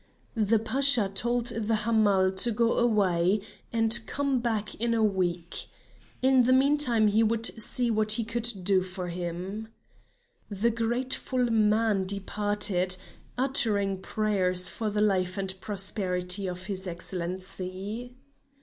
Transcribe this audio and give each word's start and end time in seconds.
The 0.33 0.57
Pasha 0.57 1.11
told 1.13 1.45
the 1.45 1.75
Hamal 1.85 2.31
to 2.31 2.51
go 2.51 2.79
away 2.79 3.39
and 3.71 3.99
come 4.07 4.39
back 4.39 4.73
in 4.73 4.95
a 4.95 5.03
week; 5.03 5.67
in 6.23 6.45
the 6.45 6.53
meantime 6.53 7.05
he 7.05 7.21
would 7.21 7.45
see 7.61 7.91
what 7.91 8.13
he 8.13 8.23
could 8.23 8.51
do 8.63 8.81
for 8.81 9.09
him. 9.09 9.67
The 10.49 10.71
grateful 10.71 11.45
man 11.51 12.07
departed, 12.07 12.97
uttering 13.37 13.99
prayers 14.01 14.69
for 14.69 14.89
the 14.89 15.01
life 15.03 15.37
and 15.37 15.53
prosperity 15.61 16.47
of 16.47 16.65
his 16.65 16.87
Excellency. 16.87 18.15